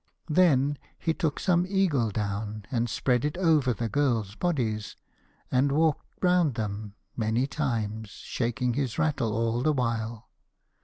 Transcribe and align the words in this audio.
Then 0.31 0.79
he 0.97 1.13
took 1.13 1.39
some 1.39 1.63
eagle 1.69 2.09
down 2.09 2.65
and 2.71 2.89
spread 2.89 3.23
it 3.23 3.37
over 3.37 3.71
the 3.71 3.87
girls' 3.87 4.33
bodies, 4.33 4.95
and 5.51 5.71
walked 5.71 6.07
round 6.23 6.55
them 6.55 6.95
many 7.15 7.45
times, 7.45 8.09
shaking 8.09 8.73
his 8.73 8.97
rattle 8.97 9.31
all 9.31 9.61
the 9.61 9.73
while. 9.73 10.31